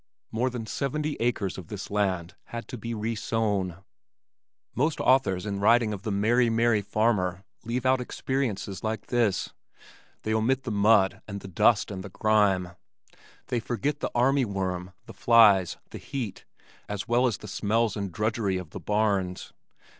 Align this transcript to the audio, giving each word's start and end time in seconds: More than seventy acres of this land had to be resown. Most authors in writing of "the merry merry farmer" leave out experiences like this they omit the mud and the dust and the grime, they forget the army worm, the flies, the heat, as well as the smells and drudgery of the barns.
More 0.31 0.49
than 0.49 0.65
seventy 0.65 1.15
acres 1.19 1.59
of 1.59 1.67
this 1.67 1.91
land 1.91 2.33
had 2.45 2.67
to 2.69 2.75
be 2.79 2.95
resown. 2.95 3.83
Most 4.73 4.99
authors 4.99 5.45
in 5.45 5.59
writing 5.59 5.93
of 5.93 6.01
"the 6.01 6.11
merry 6.11 6.49
merry 6.49 6.81
farmer" 6.81 7.43
leave 7.63 7.85
out 7.85 8.01
experiences 8.01 8.83
like 8.83 9.05
this 9.13 9.53
they 10.23 10.33
omit 10.33 10.63
the 10.63 10.71
mud 10.71 11.21
and 11.27 11.41
the 11.41 11.47
dust 11.47 11.91
and 11.91 12.03
the 12.03 12.09
grime, 12.09 12.69
they 13.49 13.59
forget 13.59 13.99
the 13.99 14.09
army 14.15 14.43
worm, 14.43 14.91
the 15.05 15.13
flies, 15.13 15.77
the 15.91 15.99
heat, 15.99 16.45
as 16.89 17.07
well 17.07 17.27
as 17.27 17.37
the 17.37 17.47
smells 17.47 17.95
and 17.95 18.11
drudgery 18.11 18.57
of 18.57 18.71
the 18.71 18.79
barns. 18.79 19.53